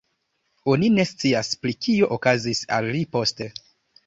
Oni 0.75 0.87
ne 0.93 1.05
scias 1.09 1.51
pri 1.67 1.75
kio 1.89 2.09
okazis 2.17 2.63
al 2.79 2.89
li 2.97 3.05
poste. 3.19 3.51